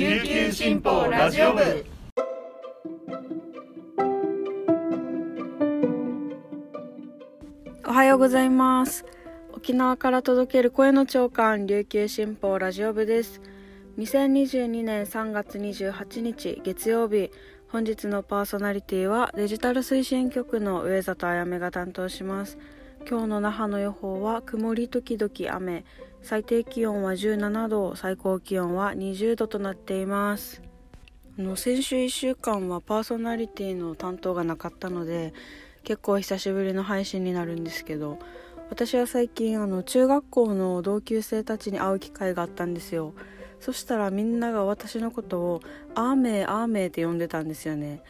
[0.00, 1.84] 琉球新報ラジオ部。
[7.86, 9.04] おはようございます。
[9.52, 13.42] 沖縄から届ける声の長官琉球新報ラジオ部です。
[13.98, 17.30] 2022年3月28日月曜日
[17.68, 22.56] 本日のパーソナリティはデジタル推進局の上里あやめが担当します。
[23.08, 25.84] 今日の那覇の予報は曇り時々雨。
[26.22, 27.96] 最低気温は17度。
[27.96, 30.62] 最高気温は20度となっています。
[31.38, 35.32] あの先週1週間はパーソナリティの担当がなかったので
[35.84, 38.18] 結構久しぶりの配信になるんですけど
[38.68, 43.14] 私は最近あの中学校の同級生たちに会う機会があったんですよ。
[43.58, 45.60] そしたらみんなが私のことを
[45.94, 48.02] 「アーメーアーメー」って呼んでたんですよね。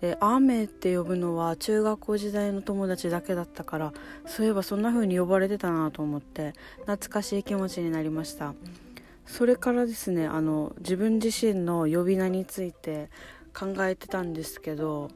[0.00, 3.92] でアーメーって呼ぶのは中学校時代の友達だけだったから
[4.26, 6.54] そういえばそんな風に呼ばれてたなと思って
[6.86, 8.54] 懐かしい気持ちになりました。
[9.26, 13.10] それからですねあの自分自身の呼び名について
[13.54, 15.10] 考えてたんですけど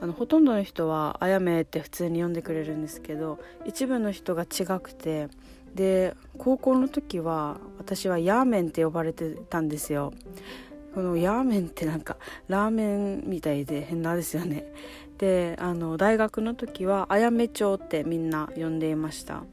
[0.00, 5.28] あのほとんどの人は「あやめ」って普通に呼んでくれるんですけど一部の人が違くて
[5.74, 10.12] で高校の時は私は「ヤーメン」って呼ばれてたんですよ。
[10.94, 12.16] このヤーメンってなんか
[12.48, 14.72] ラーメンみたいで変なですよね。
[15.18, 19.44] であの大学の時はあやめ町ってみんな呼んでいました。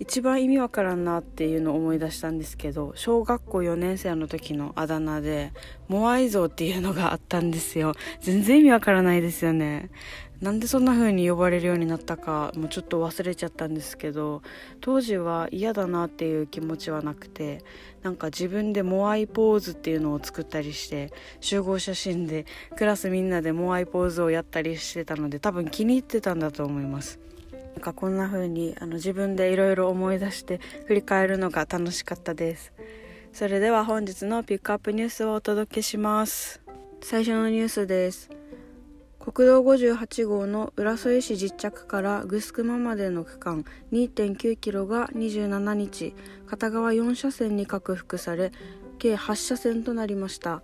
[0.00, 5.52] 一番意味わからんなっていうのを思い出したんですけど小学校4年生の時のあだ名で
[5.86, 7.94] モアイ像っていうのがあったんですよ。
[8.20, 9.90] 全然意味わからないですよね。
[10.40, 14.42] なんでそんな風に呼ばれるようになったかもうちょっと忘れちゃったんですけど
[14.80, 17.64] 当時は嫌だなっていう気持ちはなくて
[18.02, 27.18] なんか自分でモアイポーズっていうのを作ったりして集合写真でクラスみんなでモアイポーズをやったりしてたので多分気に入ってたんだと思います。
[27.74, 32.72] なんかこんな風にあの自分でいろいろ思い出して振り返るのが楽しかったです。
[33.32, 36.60] それでは本日のピックアップニュースをお届けします。
[37.02, 38.30] 最初のニュースです。
[39.24, 46.14] 国道58号の浦添市実着からグスクマまでの区間2.9キロが27日
[46.46, 48.52] 片側4車線に拡幅され
[48.98, 50.62] 計8車線となりました。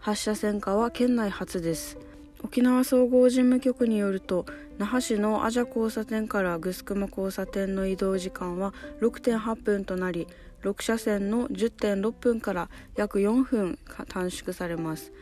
[0.00, 1.96] 8車線化は県内初です。
[2.42, 4.46] 沖縄総合事務局によると
[4.78, 10.26] 那覇市のアジャ交差点からグスクマ交差点の移動時間は6.8分となり
[10.64, 15.12] 6車線の10.6分から約4分短縮されます。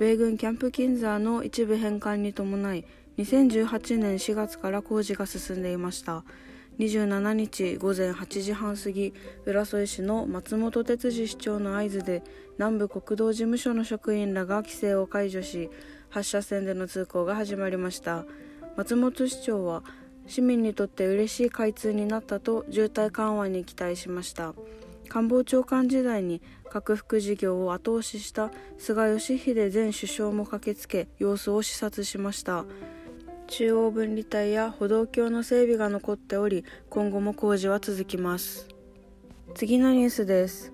[0.00, 2.86] 米軍キャンプキンザーの一部返還に伴い
[3.18, 6.24] 2018年4月から工事が進んでいました。
[6.78, 9.12] 27日午前8時半過ぎ
[9.44, 12.22] 浦添市の松本哲司市長の合図で
[12.56, 15.68] 南部国道事務所の職員らが規制を解除し
[16.12, 18.24] 8車線での通行が始まりました。
[18.78, 19.82] 松本市長は
[20.26, 24.54] 市民にとって嬉しい開通になったと渋滞緩和に期待しました。
[25.10, 26.40] 官房長官時代に
[26.70, 32.64] 核副事業を後押しした菅義偉前首相も駆けつけ様子を視察しました。
[33.48, 38.68] 中央分離帯や歩道橋の整備が残っており今後も工事は続きます。
[39.56, 40.72] 次のニュースです。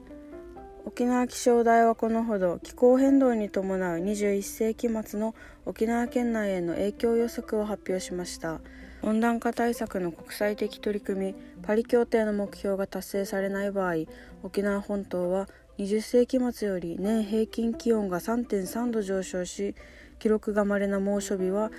[0.84, 8.60] 沖縄気象台はこのほど気候変動に伴う21世紀末の沖縄県内への影響予測を発表しました。
[9.02, 13.94] 温暖化対策の国際的取り組みパリ協定の目標が達成されない場合
[14.42, 15.48] 沖縄本島は
[15.78, 19.74] 20世紀末より年平均気温が3.3度上昇し
[20.18, 21.70] 記録がまれな猛暑日は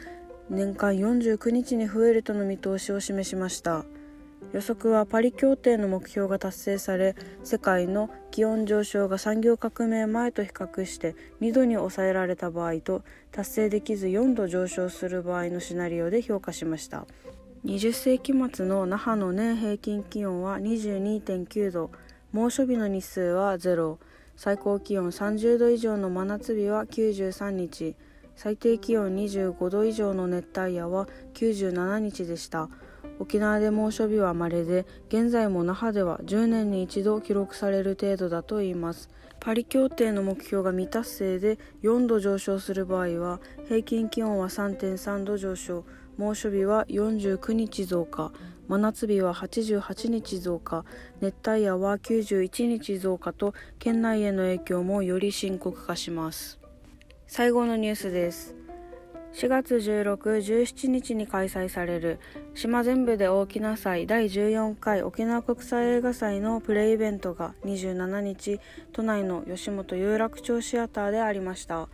[0.50, 3.84] 年間49日に増えるとの見通しを示しました。
[4.54, 17.06] 予測はパリ協定の目標が達成され世界の気温上昇が産業革命前と比較して2度に抑えられた場合と達成できず4度上昇する場合のシナリオで評価しました。
[17.66, 21.92] 20世紀末の那覇の年平均気温は22.9度。
[22.32, 23.98] 猛暑日の日数は0
[24.36, 27.96] 最高気温30度以上の真夏日は93日。
[28.36, 32.70] 最低気温25度以上の熱帯夜は97日でした。
[33.20, 39.10] 沖縄で猛暑日は稀で現在も那覇では10年に一度記録される程度だといいます。
[39.40, 45.86] パリ協定の目標が未達成で4度上昇する場合は平均気温は3.3度上昇。
[46.18, 48.32] 猛暑日は49日増加。
[48.68, 50.84] 真夏日は88日増加。
[51.22, 56.60] 熱帯夜は91日増加と県内への影響もより深刻化します。
[57.28, 58.67] 最後のニュースです。
[59.34, 62.20] 4月16、17日に開催される
[62.56, 68.60] 島全部で大きな祭第14回沖縄国際映画祭のプレイイベントが27日
[68.94, 71.88] 都内の吉本有楽町シアターでありました。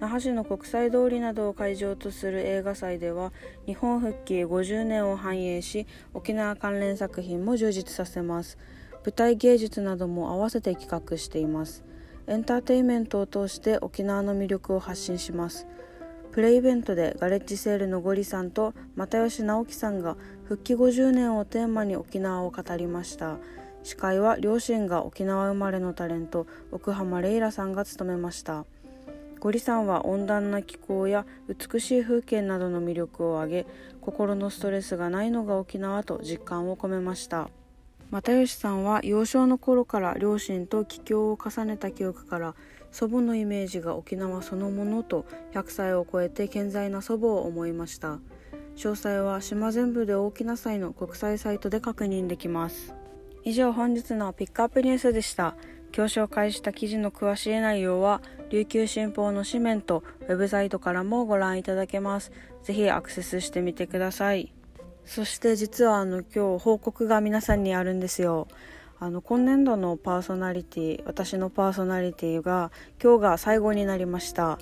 [0.00, 3.32] 那覇市の国際通りなどを会場とする映画祭では
[3.66, 8.58] 日本復帰50年を反映し沖縄関連作品も充実させます。
[9.04, 11.84] 舞台芸術なども合わせて企画しています。
[12.26, 15.66] エンターテインメントを通して沖縄の魅力を発信します。
[16.32, 23.36] プレイベントでガレッジセールのゴリさんと又吉直樹さんが復帰50年をテーマに沖縄を語りました。
[23.82, 28.64] 司会は両親が沖縄生まれのタレント奥浜レイラさんが務めました。
[29.40, 33.66] ゴリさんは温暖な気候や美しい風景などの魅力を挙げ
[34.00, 37.50] 心のストレスがないのが沖縄と実感を込めました。
[38.10, 42.54] 又吉さんは幼少の頃から両親と帰郷を重ねた記憶から
[42.92, 48.18] 祖母のイメージが沖縄そのものと100歳を超えて健在な祖母を思いました
[48.76, 52.94] 詳細は島全部で大きな祭の国際サイトで確認できます
[53.44, 55.56] 以上本日のピックアップニュースでした
[55.94, 62.32] 今日紹介した記事の詳しい内容は琉球新報の紙面とウェブサイトからもご覧いただけます。
[62.62, 64.52] ぜひアクセスしてみてください。
[65.04, 68.48] そして実はあの今日報告が皆さんにあるんですよ。
[69.02, 72.70] あの今年度のパーソナリティ私のパーソナリティが
[73.02, 74.60] 今日が最後になりました。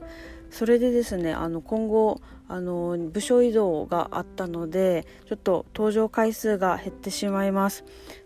[0.49, 7.85] それでですねあの今後あの部署移動があったのでちょっと登場回数が減ってしまいます。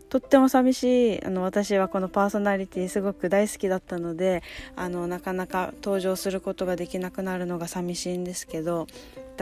[0.09, 1.25] とっても寂しい。
[1.25, 4.45] あの私はこのパーソナリティすごく大好きだったので
[4.77, 8.87] あのなかなか登場することができなくなるのが寂しいんですけど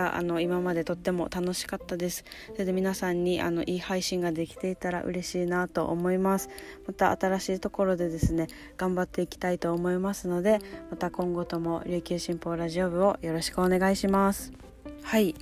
[0.01, 2.25] あの今までとっても楽しかったです。
[2.53, 6.49] それで皆さんにあのいい配信ができていたら嬉しいなと思います。
[6.87, 10.61] また新しいところでですね頑張っていきたいと思いますので
[10.91, 14.53] また今後とも琉球新報ラジオ部をよろしくお願いします。
[15.03, 15.35] はい。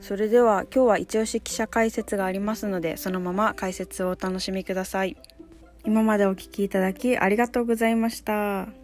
[0.00, 5.16] それでは今日は一押し記者解説がありますのでそのまま解説をお楽しみください。
[5.86, 8.83] 今までお聞きいただきありがとうございました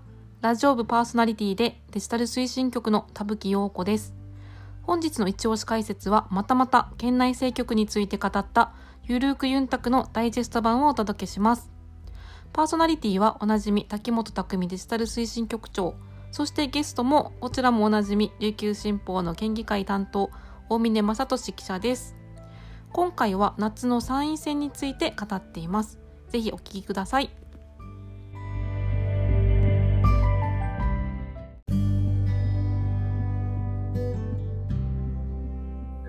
[0.41, 4.13] ラジオ部パーソナリティでデジタル推進局の田吹陽子です
[4.83, 8.73] 本日の一押し解説はまたまた県内政局について語った
[9.03, 11.71] ゆるーくユンタクのダイジェスト版をお届けします
[12.53, 15.95] パーソナリティはおなじみ滝本匠デジタル推進局長、
[16.31, 20.31] そしてゲストもこちらもおなじみ琉球新報の県議会担当、
[20.69, 22.15] 大峰正俊記者です。
[22.91, 25.99] 今回は夏の参院選について語っています。
[26.27, 27.29] ぜひお聞きください。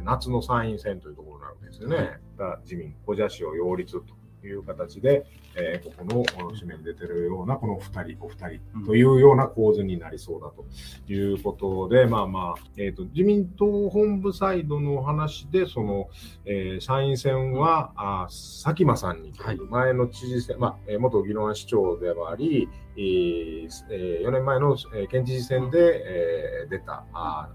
[0.04, 2.19] 夏の参院選というところなわけですよね。
[2.64, 4.14] 自民、小社市を擁立と
[4.46, 16.08] いう形で、えー、ここの紙面に出てるようなこの2人、お二人というような構図になりそうだということで、まあまあ、えっ、ー、と、自民党本部サイドの話で、その、
[16.44, 19.32] えー、参院選は、あ佐喜真さんに、
[19.70, 23.68] 前の知事選、まあ、元宜野湾市長でもあり、えー、
[24.22, 24.76] 4年前の
[25.10, 27.50] 県知事選で、えー、出た、あ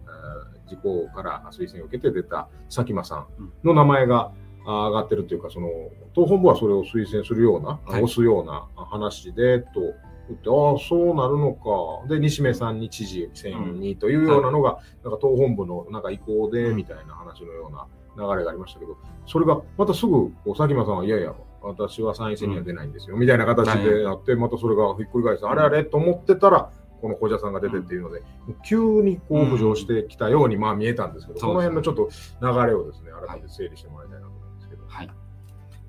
[0.66, 3.28] 自公から推薦を受けて出た佐喜真さん
[3.64, 5.70] の名前が、うん上がってるというか、その
[6.14, 9.80] 党本部はそれを推薦するような、はい、押すような話でと
[10.28, 17.88] 言って、ああ、そうなるのか、で、西目さんに知事選にというようなのが、なんか党本部のなんか意向でみたいな話のような
[18.34, 28.22] 流れがありましたけど、それがまたすぐ佐喜真さんは、いやいや、私は参院選には出ないんですよ、みたいな形でやって、またそれがひっくり返して、あれあれと思ってたら、この小者さんが出てっていうので、
[28.68, 32.10] 急にこう浮上してきたようにまあ見えたんですけど、その辺のちょっと
[32.42, 34.28] 流れをですね、改めて整理してもらいたいなと。
[34.28, 34.47] 思います。
[34.88, 35.10] はい。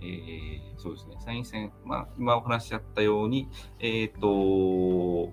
[0.00, 3.48] えー、そうですね、参院選、まあ、今お話しあったように、
[3.80, 5.32] えっ、ー、と、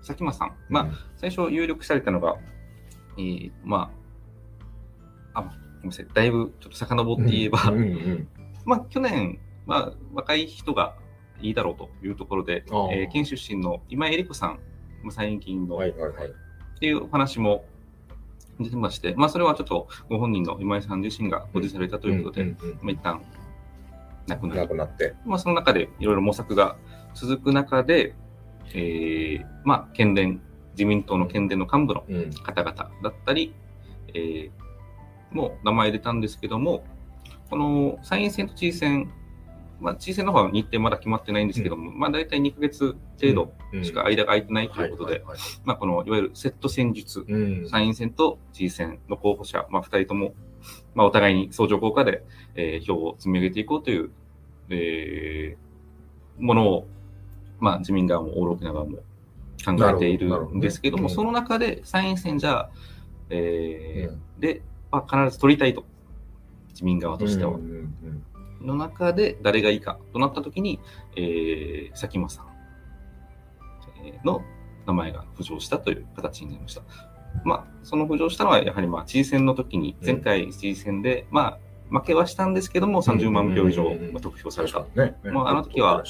[0.00, 2.36] 佐喜真さん、まあ、最初有力されたのが、
[3.16, 3.92] えー、ま
[5.34, 8.28] あ、あ、ごめんなさい、だいぶちょっと遡って言えば、うんうんうん、
[8.66, 10.96] まあ、去年、まあ、若い人が
[11.40, 14.60] いいだろうというところで、えー、県出身の今井絵理子さん、
[15.10, 17.64] 参院議員の、はいはいはい、っていうお話も
[18.60, 22.44] 出てまして、まあ、それはちょっとご本人の今井さん自身が保持されたということで、
[22.82, 23.22] まあ、一旦
[24.26, 26.76] 亡くなくなって、まあ、その中でいろいろ模索が
[27.14, 28.14] 続く中で、
[28.74, 30.40] えー、まあ、県連、
[30.72, 32.04] 自民党の県連の幹部の
[32.44, 33.54] 方々だったり、
[34.08, 34.50] うん、えー、
[35.30, 36.84] もう名前出たんですけども、
[37.50, 39.12] この参院選と知事選
[39.80, 45.22] まあ、知事選の方は日程まだ決まってないんですけども、うん、まあ、大体2か月程度しか間が空いてないということで、
[45.64, 50.34] まあ、このいわゆるセット戦術、うん、参院選と知事選の候補者、まあ、2人とも
[50.94, 54.10] まあ、お互いに相乗効果で、えー、票を積み上げていこうという、
[54.70, 56.88] えー、ものを、
[57.60, 58.98] まあ、自民側も大沖縄側も
[59.64, 62.70] 考えているんですけども、どどねうん、その中で参院選じゃ、
[63.30, 65.84] えー、うん、で、まあ、必ず取りたいと、
[66.70, 67.52] 自民側としては。
[67.52, 68.24] うんうんうん
[68.60, 70.80] の中で誰がいいかとなったときに、
[71.16, 72.46] えー、佐喜眞さん
[74.24, 74.42] の
[74.86, 76.82] 名前が浮上したという形になりました。
[77.44, 81.58] まあ、その浮上したのは、やはりまあ知事選の時に、前回知事選で、ま
[81.90, 84.84] あ、負けはしたんですけども、30万票以上得票された。
[85.30, 86.02] まあ、あの時は、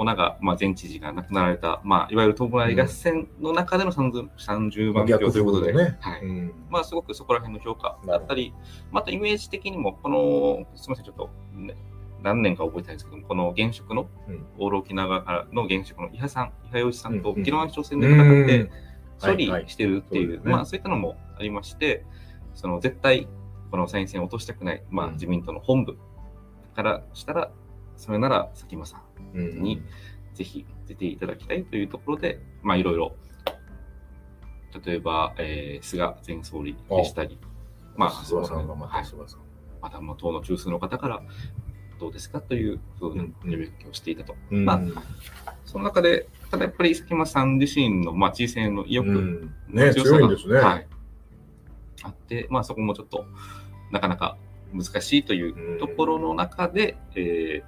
[0.00, 5.98] 小長、まあ、前知事が亡くなられた、まあ、いわゆる弔い合戦の中での 30, 30万票ということで、ね。
[6.00, 6.22] はい。
[6.70, 8.54] まあ、すごくそこら辺の評価だったり、
[8.90, 11.76] またイメージ的にも、この、すみません、ちょっと、ね、
[12.22, 14.08] 何年か覚えてないんですけどこの現職の、
[14.56, 18.70] オール沖縄からの現職の伊波さん、伊波洋一さんと沖縄市長選で戦って
[19.20, 22.06] 処理してるっていう、まあ、そういったのもありまして、
[22.54, 23.28] その絶対、
[23.70, 25.98] この参院選を落としたくない、まあ、自民党の本部
[26.74, 27.52] からしたら、
[27.96, 29.82] それなら佐喜眞さんに
[30.34, 33.16] ぜひ出ていただきたいというところで、まあいろいろ、
[34.84, 37.38] 例えば、えー、菅前総理でしたり、
[37.96, 39.40] まあ、菅さんがまた菅さん。
[39.82, 41.22] また、まあ、党の中枢の方から、
[41.98, 42.40] どうですか？
[42.40, 44.34] というふうに呼びかけをしていたと。
[44.50, 44.80] うん、まあ、
[45.64, 49.54] その中で、ただやっぱり佐喜眞さん自身の、まあ、知事選の意欲うん。
[49.68, 50.60] ね、強いんですね。
[50.60, 50.86] はい、
[52.02, 53.26] あって、まあ、そこもちょっと、
[53.90, 54.38] なかなか
[54.72, 57.62] 難しいというところの中で、え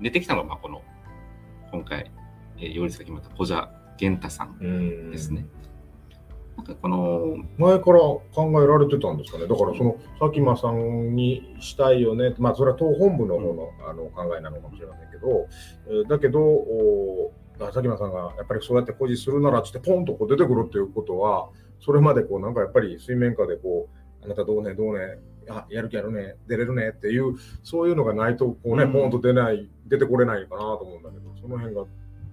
[0.00, 0.82] ー、出てきたのが、まあ、この
[1.70, 2.10] 今回、
[2.58, 3.66] えー、擁立が決まった小蛇
[4.00, 5.46] 源太さんですね。
[6.56, 8.22] なんかこの前から考
[8.62, 15.46] えられてたんですかね、だからその佐喜眞さんにしたいよね、まあ、それは党本部の方の,、あの考えなのかもしれませんけど、
[15.86, 21.48] えー、だけど、お佐喜眞さんがやっぱりそうやって誇示するならってポンとこう出てくるっていうことは、
[21.80, 23.88] それまでこうなんかやっぱり水面下でこ
[24.22, 25.18] う、あなたどうね、どうね、
[25.50, 31.82] あやる気あるね、出れるねっていう、そういうのがないと、こうね、うん、ポンと出ない、出てこれないかなと思うんだけど、その辺が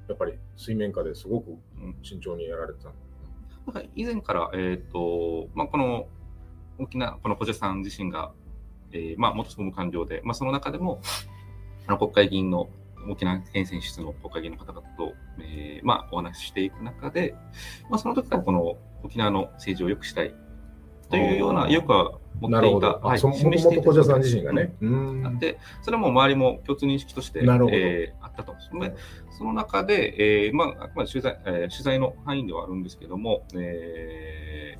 [0.08, 1.58] やっぱり水面下ですごく
[2.04, 6.08] 慎重にやられてたんで以前から、えーとまあ、この
[6.78, 8.32] 大きな、この小姐さん自身が、
[8.92, 11.02] えーまあ、元総務官僚で、まあ、その中でも、
[11.88, 12.70] あの国会議員の
[13.10, 17.36] 沖縄県選出の国会議員の方々と、えーまあ、お話ししていく中で、
[17.90, 20.34] まあ、その時からこの沖縄の政治を良くしたい
[21.10, 24.74] というような意欲は持っていた、はい、もともと小さん自身がね。
[24.82, 28.56] うん、で、それも周りも共通認識として、えー、あったと。
[29.32, 34.78] その中で、えーまあ、あくまで取材,、えー、取材の範囲ではあるんですけども、え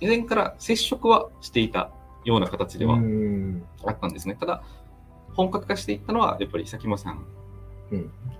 [0.00, 1.90] ー、以前から接触はしていた
[2.24, 2.98] ような形では
[3.86, 4.36] あったんですね。
[4.38, 4.62] ただ、
[5.34, 7.24] 本格化していったのは、やっぱり佐喜眞さん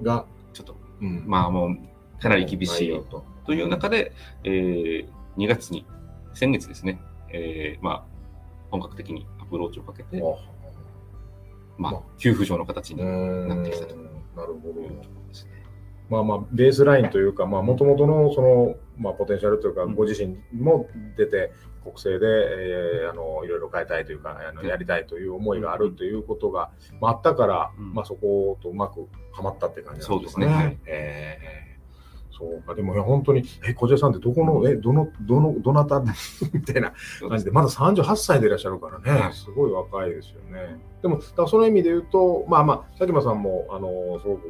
[0.03, 3.25] が、ちょっと、うん、まあもう、かなり厳しいと。
[3.49, 4.13] いう中で、
[4.45, 5.85] えー、2月に、
[6.35, 8.12] 先月ですね、えー、まあ、
[8.73, 10.21] 本格的にアプローチをかけて、
[11.79, 13.05] まあ、急浮上の形に
[13.49, 13.95] なってきたと。
[13.95, 15.23] なるほど。
[16.09, 21.53] まあまあ、ベースラインというか、まあ、もともとの、その、まあ、ポテンシャルというか、ご自身も出て、
[21.83, 30.47] 国政で、えー、あのいろいろ変えたいというかあのやりたいという思いがあるということが、まあ、あったから、まあ、そことうまくはまったって感じなんですね。
[30.47, 30.79] そうですね、はい。
[30.87, 31.72] えー
[32.43, 36.03] そうか、でも本当に、え、小島さんってどこの、え、どの、どの、どなた？
[36.53, 36.93] みたいな
[37.29, 40.81] 感じで、まだ38歳でいらっしゃるからね、すごい若いですよね。
[41.03, 44.41] でも、だその意味で言うと、まあまあ、佐喜眞さんも、あの、すごく、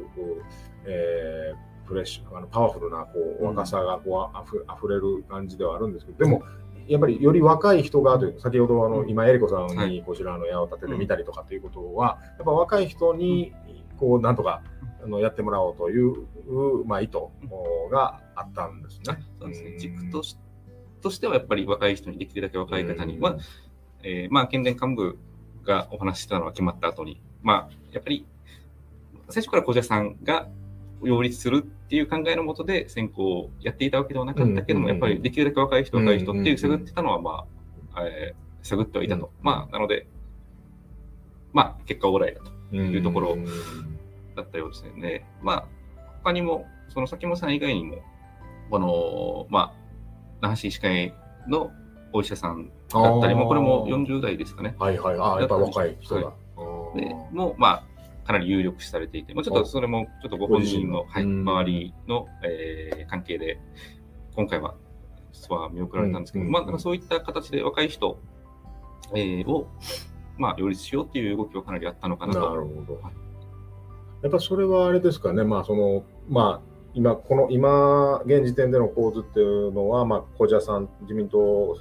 [0.85, 6.41] えー、フレッシュ、あのパワフルなこう若さがこうあふあふれる感じではあるんですけど、でも、
[6.87, 13.53] やっぱりより若い人がという先ほどあの今、えりこさんにこちらの矢を立ててみたりとかということは、やっぱ若い人に
[13.99, 14.61] こうなんとか
[15.03, 17.17] あのやってもらおうという、まあ、意図
[17.91, 19.23] があったんですね。
[19.39, 19.77] そうですね。
[19.77, 20.37] 軸とし
[21.01, 23.37] としてはやっぱり若い人にできるだけ若い方には、
[24.03, 25.17] えー、まあ県連幹部
[25.65, 28.25] がお話ししたのは決まった後に、まあやっぱり
[29.29, 30.47] 最初から小者さんが
[31.03, 37.45] 擁立するっていう考えのもとで選考をやっていたわけではなかったけども、やっぱりできるだけ若い人、若い人っていう探ってたのは、ま
[37.93, 39.31] あ、えー、探ってはいたと。
[39.41, 40.07] まあ、なので、
[41.51, 43.37] まあ、結果オーライだというところ
[44.35, 45.25] だったようですね。
[45.41, 45.67] まあ、
[46.23, 47.97] 他にも、その崎本さん以外にも、
[48.69, 49.83] この、まあ、
[50.41, 51.13] 那覇市医師会
[51.47, 51.71] の
[52.11, 54.75] お医者さんだったりも、これも40代ですかね。
[54.79, 55.17] はいはい。
[55.17, 56.27] ああ、やっぱ若い人だ。
[56.27, 56.33] は
[56.95, 57.83] い、でもまあ、
[58.25, 63.59] かなり有力視されていて、まあ、ちょっとそれも、ちょっとご本人の、はい、周りの、えー、関係で、
[64.35, 64.75] 今回は、
[65.31, 68.19] 実は見送られたんですけど、うん、まあ、そういった形で若い人、
[69.15, 69.67] えー、を、
[70.37, 72.39] まあ、両立しようっていう動きはかなりあったのかなと。
[72.39, 73.01] なるほど。
[73.01, 73.22] はい
[74.23, 81.75] やっぱそれはあれですかね、まあそのまあ、今、この今、現時点での構図っていうのは、まあ、小蛇さん、自民党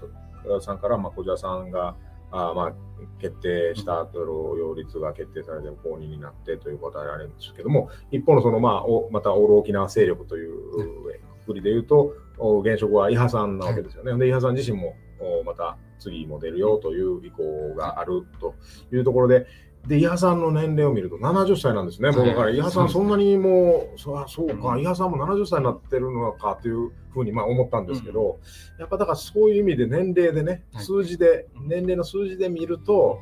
[0.61, 1.96] さんから、まあ、小蛇さんが、
[2.30, 2.72] あまあ、
[3.20, 10.52] 決定した擁立が決定されて公認になってということはあるんですけども、一方のその、まあ、おまたオール沖縄勢力という
[11.46, 12.14] くりでいうと、
[12.62, 14.16] 現職は伊波さんなわけですよね。
[14.16, 14.94] で、伊波さん自身も
[15.44, 18.54] また次も出るよという意向があると
[18.92, 19.46] いうところで、
[19.86, 22.10] で、伊波さんの年齢を見ると70歳なんですね。
[22.12, 28.38] もうだから、伊波さんそんなにもう、そそうか、伊波さんも70歳になってるのかというふうにまあ思ったんですけど、
[28.78, 33.18] やっぱだからそういう意味で年齢でね、数字で、年齢の数字で見ると、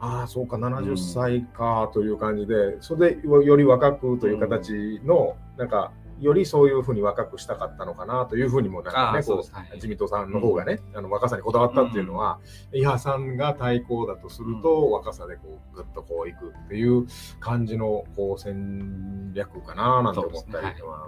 [0.00, 12.40] ああ、そうか、70歳かという感じで、それでより若くという形の、なんか、よりそういうふうに若くしたかったのかなというふうにもなんかね、こう自民党さんの方がね、あの若さにこだわったっていうのは、
[12.72, 17.06] 伊波さんが対抗だとすると、若さでこうぐっとこういくっていう
[17.40, 20.66] 感じのこう戦略かななんて思ったり、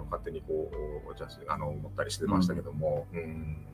[0.09, 3.07] 勝手にこうあの思ったりしてましたけども。
[3.13, 3.67] うん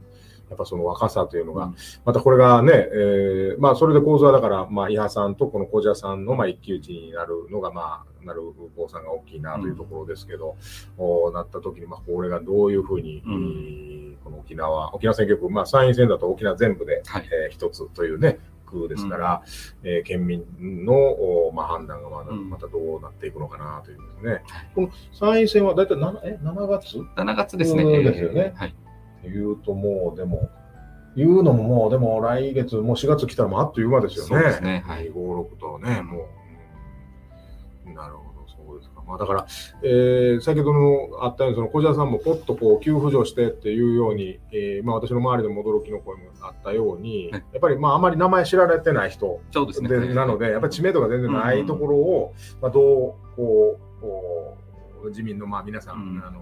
[0.49, 1.73] やっぱその若さというのが、
[2.05, 8.41] またこれがね、えー、まあそれで構図はだから、まあ伊波さんとこの小者さんのまあ一騎打ちになるのが、まあ、なる
[8.75, 10.55] 坊さんが大きいなというところですけど、
[10.97, 19.41] うん、なった時に、まあこれがどういうふうに、うん、この沖縄、沖縄選挙区、まあ参院選だと沖縄全部で、はい、えー、一つというね、区ですから、
[19.83, 20.45] うん、えー、県民
[20.85, 24.43] の、まあ、判断がまだ、またどうなっていくのかなというですね。
[24.75, 27.83] この参院選は大体 7, え7月 ?7 月ですね。
[28.03, 28.53] ですよね。
[28.55, 28.75] はい
[29.24, 30.50] 言うともう、でも、
[31.15, 34.29] 言うのももう、でも来月、もう4月来たらもうあっという間ですよね。
[34.29, 34.83] そうですね。
[34.86, 35.12] はい。
[35.12, 36.27] 5、6とね、も
[37.88, 39.01] う、なるほど、そうですか。
[39.07, 39.47] まあだから、
[39.81, 50.13] えー、先ほどのあったように、その小島さんもポッとこう急浮上してっていうように、えー、まあ私の周りでも驚きの声もあったように、やっぱりまああまり名前知られてない人そうですね。
[50.13, 52.83] なので、やっぱり知名度が全然ないところを、まあどう、
[53.36, 54.57] こう、こ
[55.03, 56.41] う自民のまあ皆さん、あの、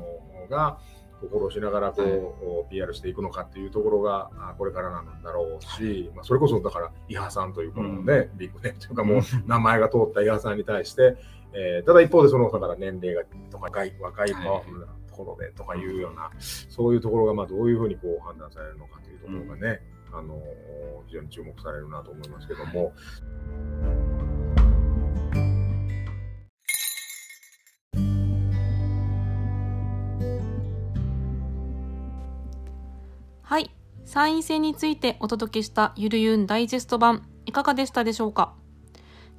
[0.49, 0.79] が、
[1.21, 11.17] 心しながらこう、はい、PR していくのかっていうところがこれからなんだろうし、まあ、それこそだから伊波さんというこのね、うん、ビッグネームというかもう名前が通った伊波さんに対して、
[11.53, 20.41] えー、ただ一方でそのだから年齢がとか若い若いパワフルなところでとかいうような、はい、そういうところがまあどういうふうにこう判断されるのかというところがね、うん、あの
[21.07, 22.93] 非常に注目されるなと思いますけども。
[34.05, 38.53] 参院選についてお届けしたゆるゆんダイジェスト版、いかがでしたでしょうか？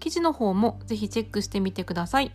[0.00, 2.32] 記事の方もぜひチェックしてみてください。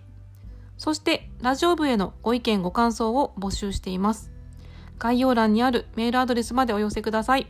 [0.77, 4.31] そして、ラジオ部へのご意見ご感想を募集しています。
[4.97, 7.47] 概要欄にあるメールアドレスまでお寄せください。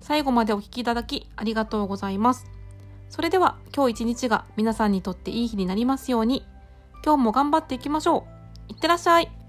[0.00, 2.46] 最後までお聴きいただきありがとうございます。
[3.08, 6.46] それでは今日一日が皆さんにとっていい日になりますように、
[7.04, 8.26] 今日も頑張っていきましょ
[8.68, 8.72] う。
[8.72, 9.39] いってらっしゃい。